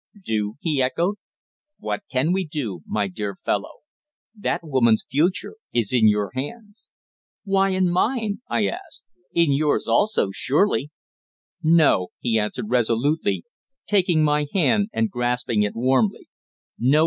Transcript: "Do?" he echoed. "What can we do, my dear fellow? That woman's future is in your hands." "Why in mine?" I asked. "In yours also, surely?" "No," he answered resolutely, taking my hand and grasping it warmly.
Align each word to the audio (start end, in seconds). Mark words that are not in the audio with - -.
"Do?" 0.19 0.55
he 0.61 0.81
echoed. 0.81 1.17
"What 1.77 2.01
can 2.11 2.33
we 2.33 2.43
do, 2.43 2.81
my 2.87 3.07
dear 3.07 3.37
fellow? 3.45 3.81
That 4.35 4.61
woman's 4.63 5.05
future 5.07 5.57
is 5.73 5.93
in 5.93 6.07
your 6.07 6.31
hands." 6.33 6.89
"Why 7.43 7.69
in 7.69 7.87
mine?" 7.87 8.41
I 8.49 8.65
asked. 8.65 9.05
"In 9.33 9.53
yours 9.53 9.87
also, 9.87 10.29
surely?" 10.33 10.89
"No," 11.61 12.07
he 12.19 12.39
answered 12.39 12.65
resolutely, 12.69 13.43
taking 13.85 14.23
my 14.23 14.47
hand 14.55 14.87
and 14.91 15.11
grasping 15.11 15.61
it 15.61 15.75
warmly. 15.75 16.27